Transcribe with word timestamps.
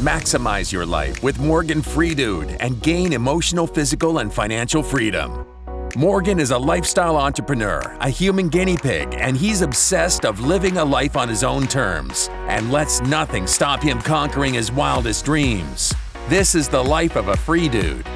Maximize 0.00 0.72
your 0.72 0.86
life 0.86 1.22
with 1.22 1.38
Morgan 1.38 1.82
Freedude 1.82 2.56
and 2.60 2.82
gain 2.82 3.12
emotional, 3.12 3.66
physical, 3.66 4.20
and 4.20 4.32
financial 4.32 4.82
freedom. 4.82 5.46
Morgan 5.94 6.40
is 6.40 6.52
a 6.52 6.58
lifestyle 6.58 7.18
entrepreneur, 7.18 7.82
a 8.00 8.08
human 8.08 8.48
guinea 8.48 8.78
pig, 8.78 9.14
and 9.18 9.36
he's 9.36 9.60
obsessed 9.60 10.24
of 10.24 10.40
living 10.40 10.78
a 10.78 10.84
life 10.84 11.18
on 11.18 11.28
his 11.28 11.44
own 11.44 11.66
terms 11.66 12.30
and 12.48 12.72
lets 12.72 13.02
nothing 13.02 13.46
stop 13.46 13.82
him 13.82 14.00
conquering 14.00 14.54
his 14.54 14.72
wildest 14.72 15.26
dreams. 15.26 15.92
This 16.30 16.54
is 16.54 16.66
the 16.66 16.82
life 16.82 17.14
of 17.14 17.28
a 17.28 17.36
free 17.36 17.68
dude. 17.68 18.06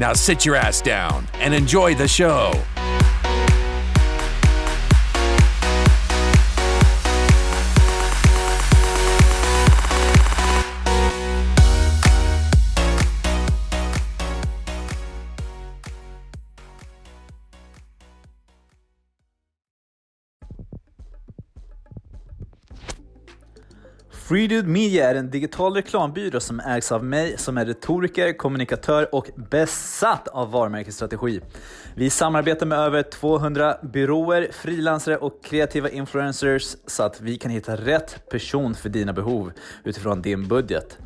Now 0.00 0.14
sit 0.14 0.44
your 0.44 0.56
ass 0.56 0.82
down 0.82 1.28
and 1.34 1.54
enjoy 1.54 1.94
the 1.94 2.08
show. 2.08 2.52
Freedude 24.28 24.68
Media 24.68 25.10
är 25.10 25.14
en 25.14 25.30
digital 25.30 25.74
reklambyrå 25.74 26.40
som 26.40 26.60
ägs 26.60 26.92
av 26.92 27.04
mig 27.04 27.38
som 27.38 27.58
är 27.58 27.66
retoriker, 27.66 28.32
kommunikatör 28.32 29.14
och 29.14 29.30
besatt 29.36 30.28
av 30.28 30.50
varumärkesstrategi. 30.50 31.40
Vi 31.94 32.10
samarbetar 32.10 32.66
med 32.66 32.78
över 32.78 33.02
200 33.02 33.76
byråer, 33.82 34.48
frilansare 34.52 35.16
och 35.16 35.44
kreativa 35.44 35.88
influencers 35.88 36.76
så 36.86 37.02
att 37.02 37.20
vi 37.20 37.36
kan 37.36 37.50
hitta 37.50 37.76
rätt 37.76 38.28
person 38.30 38.74
för 38.74 38.88
dina 38.88 39.12
behov 39.12 39.52
utifrån 39.84 40.22
din 40.22 40.48
budget. 40.48 40.98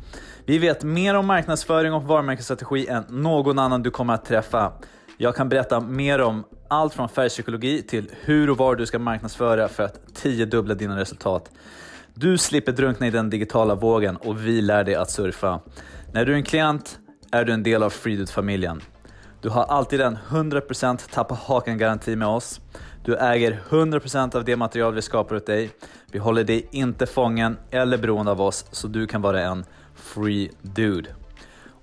Vi 0.45 0.57
vet 0.57 0.83
mer 0.83 1.15
om 1.15 1.25
marknadsföring 1.25 1.93
och 1.93 2.03
varumärkesstrategi 2.03 2.87
än 2.87 3.03
någon 3.09 3.59
annan 3.59 3.83
du 3.83 3.91
kommer 3.91 4.13
att 4.13 4.25
träffa. 4.25 4.73
Jag 5.17 5.35
kan 5.35 5.49
berätta 5.49 5.79
mer 5.79 6.21
om 6.21 6.43
allt 6.73 6.93
från 6.93 7.09
färgpsykologi 7.09 7.81
till 7.81 8.11
hur 8.21 8.49
och 8.49 8.57
var 8.57 8.75
du 8.75 8.85
ska 8.85 8.99
marknadsföra 8.99 9.67
för 9.67 9.83
att 9.83 10.15
tiodubbla 10.15 10.73
dina 10.73 10.99
resultat. 10.99 11.51
Du 12.13 12.37
slipper 12.37 12.71
drunkna 12.71 13.07
i 13.07 13.09
den 13.09 13.29
digitala 13.29 13.75
vågen 13.75 14.17
och 14.17 14.47
vi 14.47 14.61
lär 14.61 14.83
dig 14.83 14.95
att 14.95 15.11
surfa. 15.11 15.59
När 16.11 16.25
du 16.25 16.31
är 16.31 16.35
en 16.35 16.43
klient 16.43 16.99
är 17.31 17.45
du 17.45 17.53
en 17.53 17.63
del 17.63 17.83
av 17.83 17.89
Freedude-familjen. 17.89 18.81
Du 19.41 19.49
har 19.49 19.63
alltid 19.63 20.01
en 20.01 20.17
100% 20.29 21.11
tappa 21.13 21.35
hakan-garanti 21.35 22.15
med 22.15 22.27
oss. 22.27 22.61
Du 23.05 23.17
äger 23.17 23.61
100% 23.69 24.35
av 24.35 24.45
det 24.45 24.55
material 24.55 24.93
vi 24.93 25.01
skapar 25.01 25.35
åt 25.35 25.45
dig. 25.45 25.71
Vi 26.11 26.19
håller 26.19 26.43
dig 26.43 26.67
inte 26.71 27.05
fången 27.05 27.57
eller 27.71 27.97
beroende 27.97 28.31
av 28.31 28.41
oss 28.41 28.65
så 28.71 28.87
du 28.87 29.07
kan 29.07 29.21
vara 29.21 29.41
en 29.41 29.65
free 29.95 30.51
dude. 30.61 31.09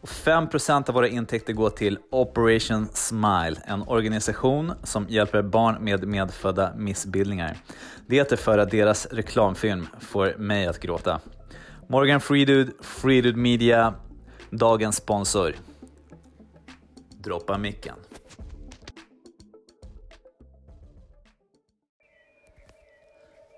Och 0.01 0.09
5% 0.09 0.89
av 0.89 0.95
våra 0.95 1.09
intäkter 1.09 1.53
går 1.53 1.71
till 1.71 1.99
Operation 2.11 2.89
Smile, 2.95 3.57
en 3.65 3.83
organisation 3.83 4.73
som 4.83 5.07
hjälper 5.09 5.43
barn 5.43 5.85
med 5.85 6.09
medfödda 6.09 6.73
missbildningar. 6.77 7.57
Det 8.07 8.33
är 8.33 8.37
för 8.37 8.59
att 8.59 8.71
deras 8.71 9.07
reklamfilm 9.07 9.87
får 10.01 10.35
mig 10.39 10.67
att 10.67 10.81
gråta. 10.81 11.21
Morgan 11.87 12.21
Freedude, 12.21 12.73
Freedude 12.81 13.39
Media, 13.39 13.95
dagens 14.51 14.97
sponsor. 14.97 15.55
Droppa 17.11 17.59
micken. 17.59 17.95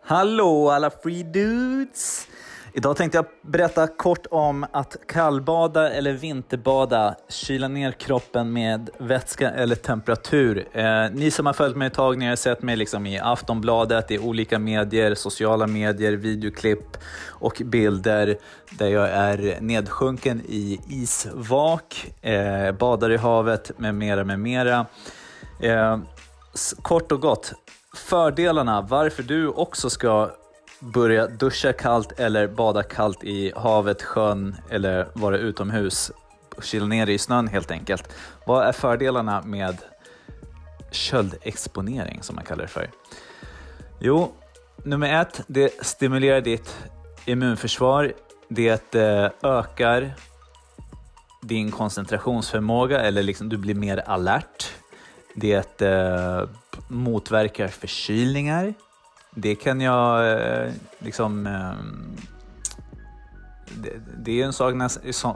Hallå 0.05 0.71
alla 0.71 0.91
Freedudes! 0.91 2.29
Idag 2.75 2.97
tänkte 2.97 3.19
jag 3.19 3.27
berätta 3.43 3.87
kort 3.87 4.27
om 4.31 4.67
att 4.73 4.97
kallbada 5.07 5.91
eller 5.91 6.13
vinterbada, 6.13 7.15
kyla 7.29 7.69
ner 7.69 7.93
kroppen 7.93 8.53
med 8.53 8.91
vätska 8.99 9.51
eller 9.51 9.75
temperatur. 9.75 10.69
Eh, 10.73 11.11
ni 11.13 11.31
som 11.31 11.47
har 11.47 11.53
följt 11.53 11.77
mig 11.77 11.87
ett 11.87 11.95
tag, 11.95 12.19
ni 12.19 12.27
har 12.27 12.37
sett 12.37 12.63
mig 12.63 12.77
liksom 12.77 13.07
i 13.07 13.19
Aftonbladet, 13.19 14.11
i 14.11 14.19
olika 14.19 14.59
medier, 14.59 15.15
sociala 15.15 15.67
medier, 15.67 16.13
videoklipp 16.13 16.97
och 17.29 17.63
bilder 17.65 18.37
där 18.71 18.89
jag 18.89 19.09
är 19.09 19.61
nedsjunken 19.61 20.41
i 20.49 20.81
isvak, 20.89 22.13
eh, 22.21 22.73
badar 22.73 23.11
i 23.11 23.17
havet 23.17 23.79
med 23.79 23.95
mera, 23.95 24.25
med 24.25 24.41
mera. 24.41 24.87
Eh, 25.61 25.99
kort 26.83 27.13
och 27.13 27.21
gott, 27.21 27.53
fördelarna 27.97 28.81
varför 28.81 29.23
du 29.23 29.49
också 29.49 29.91
ska 29.91 30.31
börja 30.83 31.27
duscha 31.27 31.73
kallt 31.73 32.21
eller 32.21 32.49
bada 32.49 32.83
kallt 32.83 33.25
i 33.25 33.53
havet, 33.57 34.03
sjön 34.03 34.57
eller 34.71 35.09
vara 35.13 35.39
utomhus. 35.39 36.11
Kyla 36.63 36.87
ner 36.87 37.07
i 37.07 37.19
snön 37.19 37.49
helt 37.49 37.71
enkelt. 37.71 38.15
Vad 38.47 38.67
är 38.67 38.73
fördelarna 38.73 39.43
med 39.43 39.77
köldexponering 40.91 42.23
som 42.23 42.37
man 42.37 42.45
kallar 42.45 42.63
det 42.63 42.69
för? 42.69 42.91
Jo, 43.99 44.33
nummer 44.85 45.21
ett, 45.21 45.41
det 45.47 45.85
stimulerar 45.87 46.41
ditt 46.41 46.77
immunförsvar. 47.25 48.13
Det 48.49 48.95
eh, 48.95 49.31
ökar 49.43 50.13
din 51.43 51.71
koncentrationsförmåga 51.71 53.01
eller 53.01 53.23
liksom 53.23 53.49
du 53.49 53.57
blir 53.57 53.75
mer 53.75 54.03
alert. 54.07 54.73
Det 55.35 55.83
eh, 55.83 56.43
motverkar 56.89 57.69
förkylningar 57.69 58.75
det 59.35 59.55
kan 59.55 59.81
jag 59.81 60.33
eh, 60.33 60.71
liksom... 60.99 61.47
Ehm, 61.47 62.17
det 64.17 64.41
är 64.41 64.45
en 64.45 64.53
sak 64.53 64.75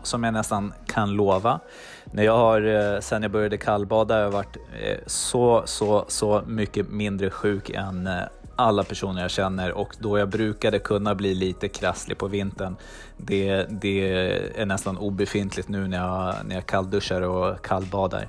som 0.03 0.25
jag 0.25 0.35
nästan 0.35 0.73
kan 0.87 1.11
lova. 1.11 1.61
När 2.05 2.23
jag 2.23 2.39
har, 2.39 2.61
eh, 2.95 3.01
sen 3.01 3.23
jag 3.23 3.31
började 3.31 3.57
kallbada, 3.57 4.15
har 4.15 4.21
jag 4.21 4.31
varit 4.31 4.57
eh, 4.57 4.99
så, 5.07 5.63
så, 5.67 6.05
så 6.09 6.43
mycket 6.47 6.89
mindre 6.89 7.31
sjuk 7.31 7.71
än 7.71 8.09
alla 8.57 8.85
personer 8.85 9.23
jag 9.23 9.31
känner 9.31 9.73
och 9.73 9.97
då 9.99 10.19
jag 10.19 10.29
brukade 10.29 10.79
kunna 10.79 11.15
bli 11.15 11.35
lite 11.35 11.69
krasslig 11.69 12.19
på 12.19 12.29
vintern, 12.29 12.77
det, 13.17 13.67
det 13.71 14.13
är 14.57 14.67
nästan 14.67 14.99
obefintligt 14.99 15.69
nu 15.69 15.89
när 15.89 15.99
jag, 15.99 16.35
när 16.47 16.55
jag 16.55 16.67
kallduschar 16.67 17.21
och 17.23 17.65
kallbadar. 17.65 18.29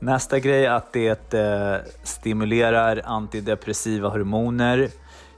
Nästa 0.00 0.38
grej 0.38 0.64
är 0.64 0.70
att 0.70 0.92
det 0.92 1.34
eh, 1.34 1.76
stimulerar 2.02 3.02
antidepressiva 3.04 4.08
hormoner. 4.08 4.88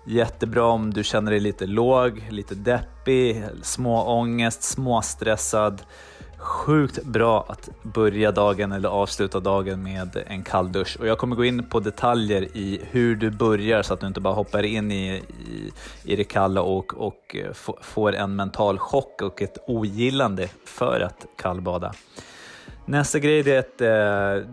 Jättebra 0.07 0.65
om 0.65 0.93
du 0.93 1.05
känner 1.05 1.31
dig 1.31 1.41
lite 1.41 1.67
låg, 1.67 2.27
lite 2.31 2.55
deppig, 2.55 3.45
småångest, 3.63 4.63
småstressad. 4.63 5.83
Sjukt 6.39 7.05
bra 7.05 7.47
att 7.49 7.71
börja 7.83 8.33
dagen 8.33 8.73
eller 8.73 8.89
avsluta 8.89 9.41
dagen 9.41 9.83
med 9.83 10.25
en 10.27 10.43
kall 10.43 10.73
dusch. 10.73 10.97
Och 11.01 11.07
jag 11.07 11.19
kommer 11.19 11.37
gå 11.37 11.45
in 11.45 11.69
på 11.69 11.81
detaljer 11.81 12.57
i 12.57 12.81
hur 12.91 13.17
du 13.17 13.31
börjar 13.31 13.83
så 13.83 13.95
att 13.95 14.01
du 14.01 14.07
inte 14.07 14.21
bara 14.21 14.35
hoppar 14.35 14.63
in 14.63 14.93
i, 14.93 15.23
i, 15.49 15.73
i 16.05 16.17
det 16.17 16.25
kalla 16.25 16.63
och, 16.63 16.95
och 16.95 17.37
eh, 17.37 17.53
får 17.83 18.15
en 18.15 18.37
mental 18.37 18.79
chock 18.79 19.23
och 19.23 19.43
ett 19.43 19.59
ogillande 19.67 20.49
för 20.65 21.01
att 21.01 21.27
kallbada. 21.37 21.93
Nästa 22.91 23.19
grej 23.19 23.51
är 23.51 23.59
att 23.59 23.81
eh, 23.81 24.51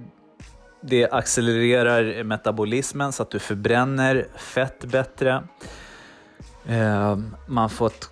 det 0.82 1.10
accelererar 1.12 2.24
metabolismen 2.24 3.12
så 3.12 3.24
att 3.24 3.32
du 3.32 3.40
förbränner 3.40 4.28
fett 4.36 4.86
bättre. 4.86 5.44
Eh, 6.66 7.18
man 7.48 7.70
får 7.70 7.88
ett 7.88 8.10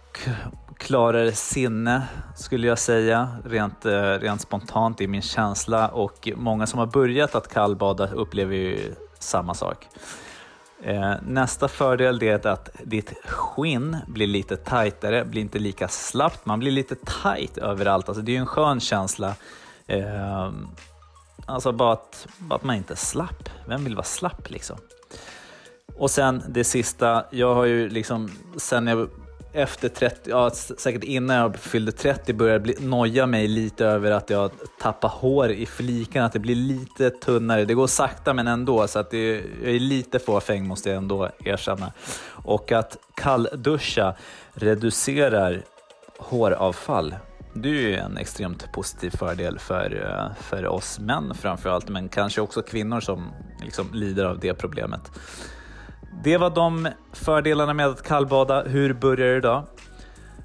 klarare 0.78 1.32
sinne 1.32 2.04
skulle 2.36 2.68
jag 2.68 2.80
säga, 2.80 3.30
rent, 3.46 3.86
eh, 3.86 4.02
rent 4.02 4.42
spontant 4.42 5.02
i 5.02 5.08
min 5.08 5.22
känsla 5.22 5.88
och 5.88 6.30
många 6.36 6.68
som 6.68 6.80
har 6.80 6.88
börjat 6.88 7.36
att 7.36 7.54
kallbada 7.54 8.08
upplever 8.08 8.56
ju 8.56 8.96
samma 9.20 9.54
sak. 9.54 9.88
Eh, 10.84 11.14
nästa 11.28 11.68
fördel 11.68 12.24
är 12.24 12.48
att 12.48 12.70
ditt 12.84 13.14
skinn 13.26 13.98
blir 14.08 14.28
lite 14.28 14.58
tajtare, 14.58 15.26
blir 15.26 15.42
inte 15.42 15.60
lika 15.60 15.88
slappt, 15.88 16.46
man 16.46 16.60
blir 16.60 16.72
lite 16.72 16.96
tight 17.24 17.58
överallt. 17.58 18.10
Alltså 18.10 18.22
det 18.22 18.32
är 18.32 18.34
ju 18.34 18.40
en 18.40 18.46
skön 18.46 18.80
känsla 18.80 19.36
Eh, 19.88 20.52
alltså 21.46 21.72
bara 21.72 21.94
att, 21.94 22.28
bara 22.38 22.56
att 22.56 22.64
man 22.64 22.76
inte 22.76 22.94
är 22.94 22.98
slapp. 22.98 23.50
Vem 23.68 23.84
vill 23.84 23.96
vara 23.96 24.06
slapp 24.06 24.50
liksom? 24.50 24.78
Och 25.98 26.12
sen 26.12 26.44
det 26.48 26.64
sista, 26.64 27.26
jag 27.32 27.56
har 27.56 27.66
ju 27.66 27.90
liksom 27.90 28.32
sen 28.58 28.88
jag 28.88 29.10
efter 29.56 29.90
30, 29.90 30.30
ja, 30.30 30.50
säkert 30.50 31.04
innan 31.04 31.36
jag 31.36 31.56
fyllde 31.56 31.92
30 31.92 32.34
började 32.34 32.60
bli, 32.60 32.76
noja 32.80 33.26
mig 33.26 33.48
lite 33.48 33.86
över 33.86 34.12
att 34.12 34.30
jag 34.30 34.52
tappar 34.82 35.10
hår 35.10 35.52
i 35.52 35.66
flikarna. 35.66 36.26
att 36.26 36.34
det 36.34 36.40
blir 36.40 36.56
lite 36.56 37.10
tunnare. 37.10 37.66
Det 37.66 37.74
går 37.74 37.88
sakta 37.88 38.34
men 38.34 38.48
ändå, 38.48 38.88
så 38.88 39.00
att 39.00 39.12
det, 39.12 39.44
jag 39.64 39.76
är 39.76 39.80
lite 39.80 40.20
fåfäng 40.20 40.68
måste 40.68 40.90
jag 40.90 40.98
ändå 40.98 41.30
erkänna. 41.40 41.92
Och 42.28 42.72
att 42.72 42.98
kallduscha 43.16 44.16
reducerar 44.54 45.62
håravfall 46.18 47.16
det 47.56 47.70
är 47.70 47.74
ju 47.74 47.96
en 47.96 48.18
extremt 48.18 48.72
positiv 48.72 49.10
fördel 49.10 49.60
för, 49.60 50.12
eh, 50.12 50.44
för 50.44 50.66
oss 50.66 51.00
män 51.00 51.34
framförallt, 51.34 51.90
men 51.90 52.10
kanske 52.10 52.42
också 52.42 52.62
kvinnor 52.62 53.00
som 53.00 53.32
liksom 53.64 53.90
lider 53.94 54.26
av 54.26 54.40
det 54.40 54.54
problemet. 54.54 55.12
Det 56.24 56.38
var 56.38 56.50
de 56.50 56.88
fördelarna 57.14 57.74
med 57.74 57.88
att 57.88 58.04
kallbada. 58.04 58.64
Hur 58.64 58.94
börjar 58.94 59.34
du 59.34 59.42
då? 59.42 59.68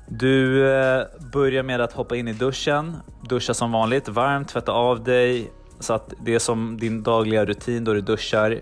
Du 0.08 0.68
eh, 0.70 1.04
börjar 1.32 1.62
med 1.62 1.80
att 1.80 1.92
hoppa 1.92 2.16
in 2.16 2.28
i 2.28 2.32
duschen, 2.32 2.96
duscha 3.28 3.54
som 3.54 3.72
vanligt, 3.72 4.08
varmt, 4.08 4.48
tvätta 4.48 4.72
av 4.72 5.04
dig 5.04 5.52
så 5.80 5.92
att 5.92 6.14
det 6.24 6.34
är 6.34 6.38
som 6.38 6.76
din 6.80 7.02
dagliga 7.02 7.44
rutin 7.44 7.84
då 7.84 7.92
du 7.92 8.00
duschar. 8.00 8.60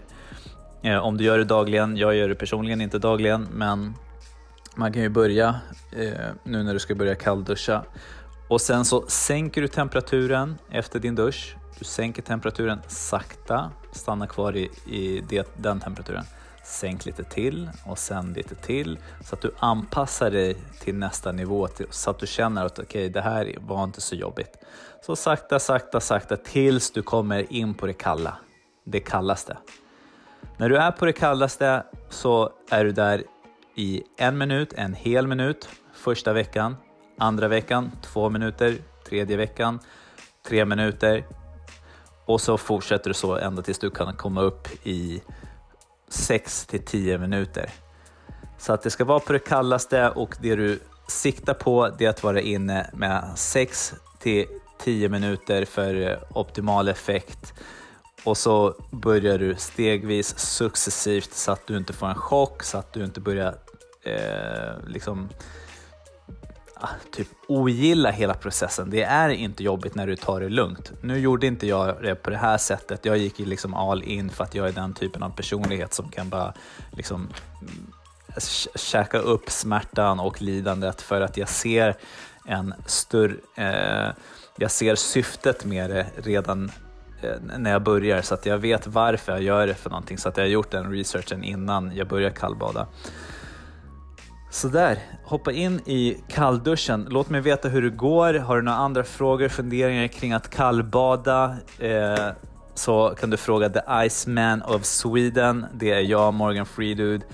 Eh, 0.83 0.99
om 0.99 1.17
du 1.17 1.25
gör 1.25 1.39
det 1.39 1.45
dagligen, 1.45 1.97
jag 1.97 2.15
gör 2.17 2.29
det 2.29 2.35
personligen 2.35 2.81
inte 2.81 2.99
dagligen, 2.99 3.49
men 3.53 3.95
man 4.77 4.93
kan 4.93 5.03
ju 5.03 5.09
börja 5.09 5.55
nu 6.43 6.63
när 6.63 6.73
du 6.73 6.79
ska 6.79 6.95
börja 6.95 7.15
kallduscha. 7.15 7.83
Och 8.49 8.61
sen 8.61 8.85
så 8.85 9.05
sänker 9.07 9.63
du 9.63 9.69
temperaturen 9.69 10.59
efter 10.71 10.99
din 10.99 11.15
dusch. 11.15 11.57
Du 11.79 11.85
sänker 11.85 12.23
temperaturen 12.23 12.81
sakta, 12.87 13.71
stanna 13.93 14.27
kvar 14.27 14.57
i, 14.57 14.71
i 14.87 15.25
det, 15.29 15.49
den 15.57 15.81
temperaturen. 15.81 16.25
Sänk 16.65 17.07
lite 17.07 17.25
till 17.25 17.71
och 17.87 17.99
sen 17.99 18.33
lite 18.33 18.55
till 18.55 18.99
så 19.25 19.35
att 19.35 19.41
du 19.41 19.55
anpassar 19.59 20.31
dig 20.31 20.57
till 20.81 20.95
nästa 20.95 21.33
nivå 21.33 21.69
så 21.91 22.11
att 22.11 22.19
du 22.19 22.27
känner 22.27 22.65
att 22.65 22.79
okej, 22.79 22.85
okay, 22.85 23.09
det 23.09 23.21
här 23.21 23.55
var 23.61 23.85
inte 23.85 24.01
så 24.01 24.15
jobbigt. 24.15 24.57
Så 25.07 25.17
sakta, 25.17 25.59
sakta, 25.59 26.01
sakta 26.01 26.37
tills 26.37 26.91
du 26.91 27.03
kommer 27.03 27.53
in 27.53 27.75
på 27.75 27.87
det 27.87 27.93
kalla, 27.93 28.39
det 28.85 29.01
kallaste. 29.01 29.57
När 30.57 30.69
du 30.69 30.77
är 30.77 30.91
på 30.91 31.07
det 31.07 31.13
kallaste 31.13 31.83
så 32.09 32.51
är 32.71 32.85
du 32.85 32.93
där 32.93 33.25
i 33.75 34.03
en 34.17 34.39
minut, 34.39 34.73
en 34.73 34.95
hel 34.95 35.27
minut 35.27 35.69
första 35.95 36.33
veckan, 36.33 36.77
andra 37.19 37.49
veckan 37.49 37.91
två 38.03 38.31
minuter, 38.31 38.77
tredje 39.09 39.37
veckan 39.37 39.79
tre 40.49 40.65
minuter. 40.65 41.27
Och 42.25 42.41
så 42.41 42.59
fortsätter 42.59 43.11
du 43.11 43.15
så 43.15 43.37
ända 43.37 43.63
tills 43.63 43.79
du 43.79 43.91
kan 43.91 44.17
komma 44.17 44.41
upp 44.41 44.69
i 44.87 45.23
6 46.09 46.67
till 46.67 46.85
10 46.85 47.19
minuter. 47.19 47.71
Så 48.59 48.73
att 48.73 48.83
det 48.83 48.91
ska 48.91 49.05
vara 49.05 49.21
på 49.21 49.33
det 49.33 49.39
kallaste 49.39 50.09
och 50.09 50.37
det 50.41 50.57
du 50.57 50.81
siktar 51.09 51.55
på 51.55 51.89
det 51.99 52.05
är 52.05 52.11
att 52.11 52.23
vara 52.23 52.41
inne 52.41 52.91
med 52.93 53.33
6 53.35 53.95
till 54.19 54.47
10 54.79 55.09
minuter 55.09 55.65
för 55.65 56.19
optimal 56.35 56.89
effekt. 56.89 57.55
Och 58.25 58.37
så 58.37 58.75
börjar 58.91 59.39
du 59.39 59.55
stegvis 59.55 60.39
successivt 60.39 61.35
så 61.35 61.53
att 61.53 61.67
du 61.67 61.77
inte 61.77 61.93
får 61.93 62.07
en 62.07 62.15
chock, 62.15 62.63
så 62.63 62.79
att 62.79 62.93
du 62.93 63.05
inte 63.05 63.21
börjar 63.21 63.55
eh, 64.03 64.87
liksom 64.87 65.29
typ 67.11 67.29
ogilla 67.47 68.11
hela 68.11 68.35
processen. 68.35 68.91
Det 68.91 69.03
är 69.03 69.29
inte 69.29 69.65
jobbigt 69.65 69.95
när 69.95 70.07
du 70.07 70.17
tar 70.17 70.41
det 70.41 70.49
lugnt. 70.49 70.93
Nu 71.01 71.19
gjorde 71.19 71.47
inte 71.47 71.67
jag 71.67 72.03
det 72.03 72.15
på 72.15 72.31
det 72.31 72.37
här 72.37 72.59
sättet. 72.59 73.05
Jag 73.05 73.19
gick 73.19 73.39
liksom 73.39 73.75
all 73.75 74.03
in 74.03 74.31
för 74.31 74.45
att 74.45 74.55
jag 74.55 74.69
är 74.69 74.73
den 74.73 74.95
typen 74.95 75.23
av 75.23 75.31
personlighet 75.31 75.95
som 75.95 76.09
kan 76.09 76.29
bara 76.29 76.55
liksom 76.91 77.29
käka 78.75 79.19
upp 79.19 79.51
smärtan 79.51 80.21
och 80.21 80.43
lidandet 80.43 81.03
för 81.03 81.21
att 81.21 81.37
jag 81.37 81.49
ser 81.49 81.97
en 82.45 82.75
större, 82.87 83.35
eh, 83.55 84.13
jag 84.57 84.71
ser 84.71 84.95
syftet 84.95 85.65
med 85.65 85.91
det 85.91 86.07
redan 86.17 86.71
eh, 87.23 87.59
när 87.59 87.71
jag 87.71 87.83
börjar 87.83 88.23
så 88.23 88.35
att 88.35 88.47
jag 88.47 88.59
vet 88.59 88.87
varför 88.87 89.33
jag 89.33 89.43
gör 89.43 89.67
det 89.67 89.75
för 89.75 89.91
någonting 89.91 90.19
så 90.19 90.29
att 90.29 90.37
jag 90.37 90.45
har 90.45 90.49
gjort 90.49 90.71
den 90.71 90.93
researchen 90.93 91.45
innan 91.45 91.97
jag 91.97 92.09
börjar 92.09 92.31
kallbada. 92.31 92.87
Sådär, 94.51 94.99
hoppa 95.25 95.53
in 95.53 95.81
i 95.87 96.17
kallduschen. 96.29 97.07
Låt 97.11 97.31
mig 97.31 97.41
veta 97.41 97.69
hur 97.69 97.83
det 97.83 97.91
går. 97.91 98.35
Har 98.35 98.57
du 98.57 98.63
några 98.63 98.79
andra 98.79 99.05
frågor, 99.05 99.49
funderingar 99.49 100.07
kring 100.07 100.33
att 100.33 100.51
kallbada? 100.51 101.57
Eh, 101.79 102.29
så 102.75 103.15
kan 103.21 103.31
du 103.31 103.37
fråga 103.37 103.69
The 103.69 103.81
Iceman 104.07 104.63
of 104.63 104.85
Sweden. 104.85 105.67
Det 105.75 105.93
är 105.93 106.01
jag, 106.01 106.35
Morgan 106.35 106.67
Freedude. 106.67 107.27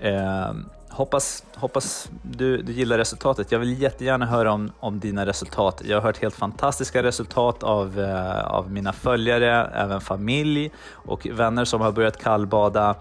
Eh, 0.00 0.52
hoppas 0.88 1.44
hoppas 1.54 2.10
du, 2.22 2.62
du 2.62 2.72
gillar 2.72 2.98
resultatet. 2.98 3.52
Jag 3.52 3.58
vill 3.58 3.82
jättegärna 3.82 4.26
höra 4.26 4.52
om, 4.52 4.72
om 4.80 5.00
dina 5.00 5.26
resultat. 5.26 5.82
Jag 5.84 5.96
har 5.96 6.02
hört 6.02 6.22
helt 6.22 6.34
fantastiska 6.34 7.02
resultat 7.02 7.62
av, 7.62 8.00
eh, 8.00 8.44
av 8.44 8.70
mina 8.72 8.92
följare, 8.92 9.70
även 9.74 10.00
familj 10.00 10.70
och 10.92 11.26
vänner 11.26 11.64
som 11.64 11.80
har 11.80 11.92
börjat 11.92 12.22
kallbada. 12.22 12.94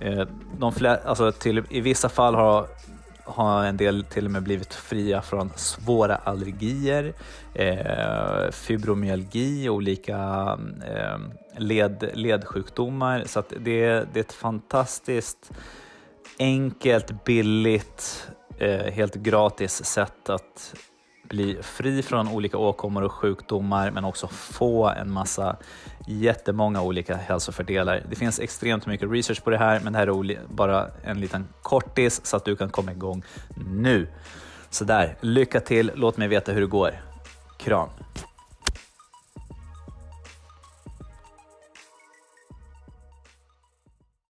Eh, 0.00 0.26
de 0.58 0.72
flera, 0.72 0.96
alltså 0.96 1.32
till, 1.32 1.62
I 1.68 1.80
vissa 1.80 2.08
fall 2.08 2.34
har 2.34 2.66
har 3.28 3.64
en 3.64 3.76
del 3.76 4.04
till 4.04 4.24
och 4.24 4.30
med 4.30 4.42
blivit 4.42 4.74
fria 4.74 5.22
från 5.22 5.50
svåra 5.56 6.16
allergier, 6.16 7.12
eh, 7.54 8.50
fibromyalgi, 8.50 9.68
olika 9.68 10.18
eh, 10.86 11.18
led, 11.56 12.10
ledsjukdomar. 12.14 13.22
Så 13.26 13.42
det, 13.58 14.06
det 14.12 14.18
är 14.18 14.20
ett 14.20 14.32
fantastiskt 14.32 15.50
enkelt, 16.38 17.24
billigt, 17.24 18.28
eh, 18.58 18.92
helt 18.92 19.14
gratis 19.14 19.84
sätt 19.84 20.30
att 20.30 20.74
bli 21.28 21.58
fri 21.62 22.02
från 22.02 22.28
olika 22.28 22.58
åkommor 22.58 23.02
och 23.02 23.12
sjukdomar 23.12 23.90
men 23.90 24.04
också 24.04 24.28
få 24.28 24.88
en 24.88 25.12
massa 25.12 25.56
jättemånga 26.06 26.82
olika 26.82 27.16
hälsofördelar. 27.16 28.02
Det 28.10 28.16
finns 28.16 28.40
extremt 28.40 28.86
mycket 28.86 29.10
research 29.10 29.44
på 29.44 29.50
det 29.50 29.58
här 29.58 29.80
men 29.84 29.92
det 29.92 29.98
här 29.98 30.06
är 30.06 30.46
bara 30.48 30.86
en 31.02 31.20
liten 31.20 31.48
kortis 31.62 32.20
så 32.24 32.36
att 32.36 32.44
du 32.44 32.56
kan 32.56 32.70
komma 32.70 32.92
igång 32.92 33.22
nu. 33.66 34.08
Så 34.70 34.84
där, 34.84 35.16
lycka 35.20 35.60
till, 35.60 35.92
låt 35.94 36.16
mig 36.16 36.28
veta 36.28 36.52
hur 36.52 36.60
det 36.60 36.66
går. 36.66 36.90
Kram! 37.58 37.88